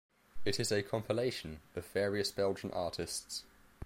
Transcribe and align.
It 0.45 0.59
is 0.59 0.71
a 0.71 0.81
compilation 0.81 1.59
of 1.75 1.85
various 1.85 2.31
Belgian 2.31 2.71
artists. 2.71 3.43